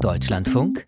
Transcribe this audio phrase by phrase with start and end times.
[0.00, 0.86] Deutschlandfunk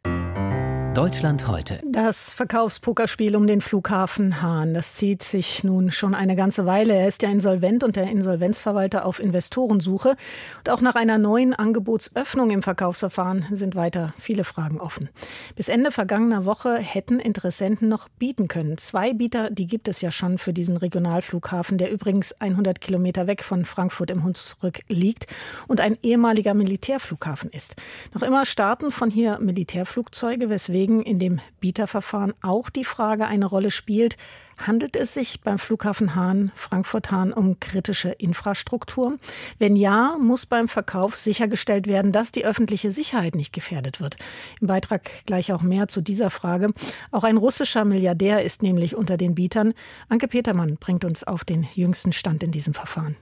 [0.94, 1.80] Deutschland heute.
[1.84, 6.95] Das Verkaufspokerspiel um den Flughafen Hahn, das zieht sich nun schon eine ganze Weile.
[6.95, 10.15] Er ist ja insolvent und der Insolvenzverwalter auf Investorensuche.
[10.59, 15.09] Und auch nach einer neuen Angebotsöffnung im Verkaufsverfahren sind weiter viele Fragen offen.
[15.57, 18.79] Bis Ende vergangener Woche hätten Interessenten noch bieten können.
[18.79, 23.42] Zwei Bieter, die gibt es ja schon für diesen Regionalflughafen, der übrigens 100 Kilometer weg
[23.42, 25.26] von Frankfurt im Hunsrück liegt
[25.66, 27.74] und ein ehemaliger Militärflughafen ist.
[28.12, 33.46] Noch immer starten von hier Militärflugzeuge, weswegen weswegen in dem Bieterverfahren auch die Frage eine
[33.46, 34.18] Rolle spielt,
[34.58, 39.18] handelt es sich beim Flughafen Hahn, Frankfurt-Hahn um kritische Infrastruktur?
[39.58, 44.16] Wenn ja, muss beim Verkauf sichergestellt werden, dass die öffentliche Sicherheit nicht gefährdet wird.
[44.60, 46.68] Im Beitrag gleich auch mehr zu dieser Frage.
[47.10, 49.72] Auch ein russischer Milliardär ist nämlich unter den Bietern.
[50.10, 53.16] Anke Petermann bringt uns auf den jüngsten Stand in diesem Verfahren.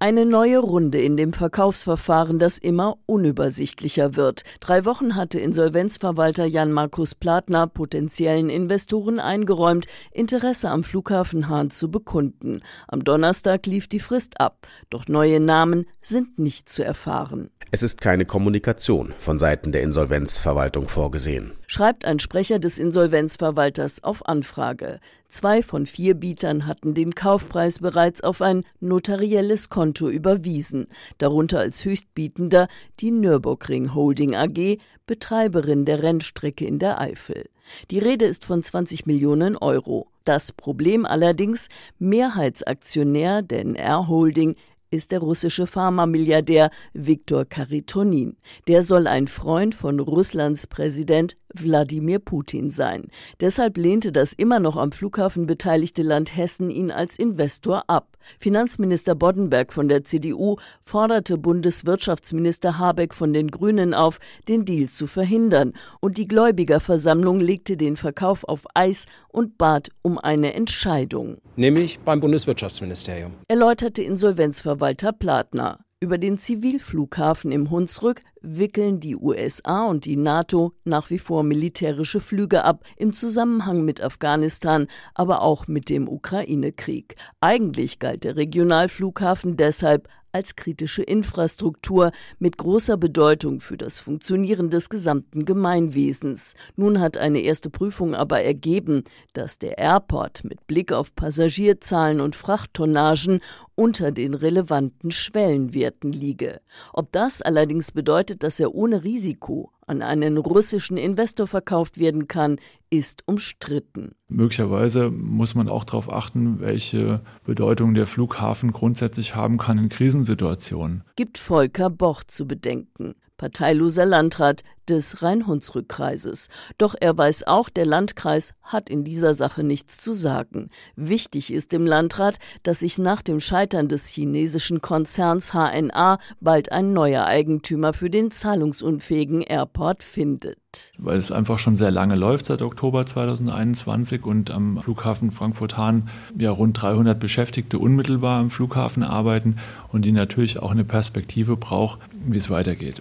[0.00, 4.44] Eine neue Runde in dem Verkaufsverfahren, das immer unübersichtlicher wird.
[4.60, 12.62] Drei Wochen hatte Insolvenzverwalter Jan-Markus Platner potenziellen Investoren eingeräumt, Interesse am Flughafen Hahn zu bekunden.
[12.86, 17.50] Am Donnerstag lief die Frist ab, doch neue Namen sind nicht zu erfahren.
[17.70, 21.52] Es ist keine Kommunikation von Seiten der Insolvenzverwaltung vorgesehen.
[21.66, 25.00] Schreibt ein Sprecher des Insolvenzverwalters auf Anfrage.
[25.28, 30.86] Zwei von vier Bietern hatten den Kaufpreis bereits auf ein notarielles Konto überwiesen,
[31.18, 32.68] darunter als Höchstbietender
[33.00, 37.48] die Nürburgring Holding AG, Betreiberin der Rennstrecke in der Eifel.
[37.90, 40.08] Die Rede ist von 20 Millionen Euro.
[40.24, 44.56] Das Problem allerdings, Mehrheitsaktionär der NR Holding
[44.90, 48.36] ist der russische Pharmamilliardär Viktor Karitonin.
[48.68, 53.08] Der soll ein Freund von Russlands Präsident Wladimir Putin sein.
[53.40, 58.16] Deshalb lehnte das immer noch am Flughafen beteiligte Land Hessen ihn als Investor ab.
[58.38, 64.18] Finanzminister Boddenberg von der CDU forderte Bundeswirtschaftsminister Habeck von den Grünen auf,
[64.48, 70.18] den Deal zu verhindern, und die Gläubigerversammlung legte den Verkauf auf Eis und bat um
[70.18, 71.38] eine Entscheidung.
[71.56, 73.32] Nämlich beim Bundeswirtschaftsministerium.
[73.48, 75.80] Erläuterte Insolvenzverwalter Platner.
[76.00, 82.20] Über den Zivilflughafen im Hunsrück wickeln die USA und die NATO nach wie vor militärische
[82.20, 87.16] Flüge ab, im Zusammenhang mit Afghanistan, aber auch mit dem Ukraine-Krieg.
[87.40, 94.90] Eigentlich galt der Regionalflughafen deshalb als kritische Infrastruktur mit großer Bedeutung für das Funktionieren des
[94.90, 96.54] gesamten Gemeinwesens.
[96.76, 102.36] Nun hat eine erste Prüfung aber ergeben, dass der Airport mit Blick auf Passagierzahlen und
[102.36, 103.40] Frachttonnagen
[103.74, 106.60] unter den relevanten Schwellenwerten liege.
[106.92, 112.58] Ob das allerdings bedeutet, dass er ohne Risiko an einen russischen Investor verkauft werden kann,
[112.90, 114.12] ist umstritten.
[114.28, 121.04] Möglicherweise muss man auch darauf achten, welche Bedeutung der Flughafen grundsätzlich haben kann in Krisensituationen.
[121.16, 126.48] Gibt Volker Boch zu bedenken parteiloser Landrat des Rhein-Hunsrück-Kreises.
[126.76, 130.70] Doch er weiß auch, der Landkreis hat in dieser Sache nichts zu sagen.
[130.96, 136.92] Wichtig ist dem Landrat, dass sich nach dem Scheitern des chinesischen Konzerns HNA bald ein
[136.92, 140.58] neuer Eigentümer für den zahlungsunfähigen Airport findet.
[140.98, 146.50] Weil es einfach schon sehr lange läuft seit Oktober 2021 und am Flughafen Frankfurt-Hahn ja
[146.50, 149.56] rund 300 Beschäftigte unmittelbar am Flughafen arbeiten
[149.92, 153.00] und die natürlich auch eine Perspektive braucht, wie es weitergeht.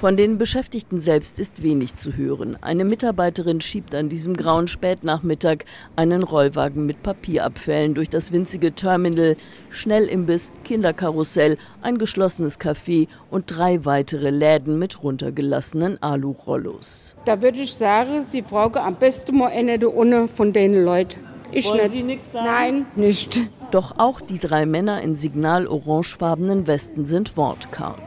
[0.00, 2.56] Von den Beschäftigten selbst ist wenig zu hören.
[2.62, 9.36] Eine Mitarbeiterin schiebt an diesem grauen Spätnachmittag einen Rollwagen mit Papierabfällen durch das winzige Terminal,
[9.68, 17.14] Schnellimbiss, Kinderkarussell, ein geschlossenes Café und drei weitere Läden mit runtergelassenen Alu-Rollos.
[17.26, 21.20] Da würde ich sagen, Sie brauchen am besten mal eine ohne von den Leuten.
[21.52, 21.90] Ich Wollen nicht.
[21.90, 22.46] Sie nichts sagen?
[22.46, 23.42] Nein, nicht.
[23.70, 28.00] Doch auch die drei Männer in signal-orangefarbenen Westen sind wortkarg.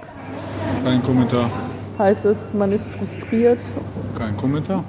[0.83, 1.51] Kein Kommentar
[1.97, 3.63] heißt es, man ist frustriert.
[4.17, 4.83] Kein Kommentar.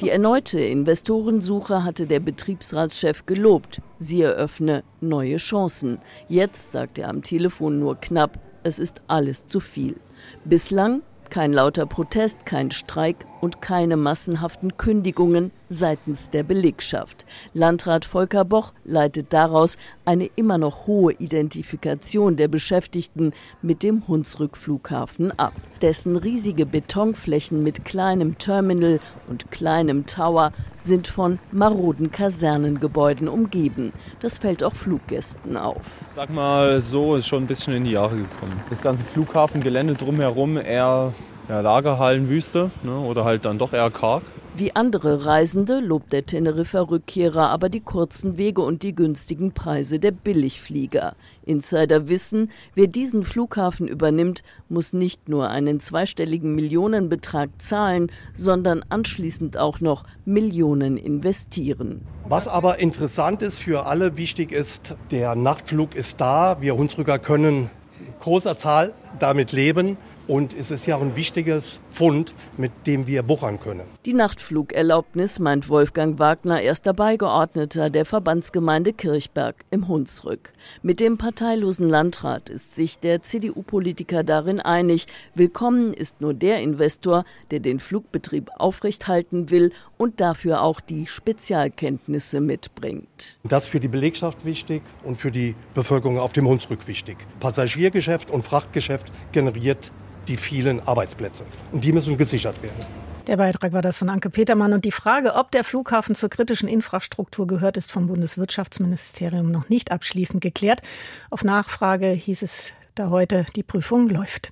[0.00, 3.82] Die erneute Investorensuche hatte der Betriebsratschef gelobt.
[3.98, 5.98] Sie eröffne neue Chancen.
[6.28, 9.96] Jetzt sagt er am Telefon nur knapp, es ist alles zu viel.
[10.44, 17.26] Bislang kein lauter Protest, kein Streik und keine massenhaften Kündigungen seitens der Belegschaft.
[17.54, 23.32] Landrat Volker Boch leitet daraus eine immer noch hohe Identifikation der Beschäftigten
[23.62, 25.52] mit dem Hunsrück-Flughafen ab.
[25.82, 33.92] Dessen riesige Betonflächen mit kleinem Terminal und kleinem Tower sind von maroden Kasernengebäuden umgeben.
[34.20, 35.84] Das fällt auch Fluggästen auf.
[36.08, 38.60] Sag mal so, ist schon ein bisschen in die Jahre gekommen.
[38.70, 41.12] Das ganze Flughafengelände drumherum eher
[41.48, 44.22] ja, Lagerhallenwüste ne, oder halt dann doch eher karg.
[44.58, 50.10] Wie andere Reisende lobt der Teneriffa-Rückkehrer aber die kurzen Wege und die günstigen Preise der
[50.10, 51.14] Billigflieger.
[51.46, 59.56] Insider wissen, wer diesen Flughafen übernimmt, muss nicht nur einen zweistelligen Millionenbetrag zahlen, sondern anschließend
[59.56, 62.00] auch noch Millionen investieren.
[62.28, 66.60] Was aber interessant ist für alle, wichtig ist, der Nachtflug ist da.
[66.60, 67.70] Wir Hunsrücker können
[68.18, 69.96] großer Zahl damit leben.
[70.28, 73.84] Und es ist ja ein wichtiges Pfund, mit dem wir wuchern können.
[74.04, 80.52] Die Nachtflugerlaubnis meint Wolfgang Wagner, erster Beigeordneter der Verbandsgemeinde Kirchberg im Hunsrück.
[80.82, 85.06] Mit dem parteilosen Landrat ist sich der CDU-Politiker darin einig.
[85.34, 92.42] Willkommen ist nur der Investor, der den Flugbetrieb aufrechthalten will und dafür auch die Spezialkenntnisse
[92.42, 93.38] mitbringt.
[93.44, 97.16] Das ist für die Belegschaft wichtig und für die Bevölkerung auf dem Hunsrück wichtig.
[97.40, 99.90] Passagiergeschäft und Frachtgeschäft generiert
[100.28, 101.44] die vielen Arbeitsplätze.
[101.72, 102.84] Und die müssen gesichert werden.
[103.26, 104.72] Der Beitrag war das von Anke Petermann.
[104.72, 109.92] Und die Frage, ob der Flughafen zur kritischen Infrastruktur gehört, ist vom Bundeswirtschaftsministerium noch nicht
[109.92, 110.80] abschließend geklärt.
[111.28, 114.50] Auf Nachfrage hieß es da heute, die Prüfung läuft.